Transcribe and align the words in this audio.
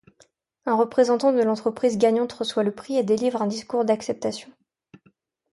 Un 0.65 0.73
représentant 0.75 1.31
de 1.31 1.43
l’entreprise 1.43 1.99
gagnante 1.99 2.33
reçoit 2.33 2.63
le 2.63 2.73
prix 2.73 2.97
et 2.97 3.03
délivre 3.03 3.43
un 3.43 3.45
discours 3.45 3.85
d’accePtation. 3.85 4.49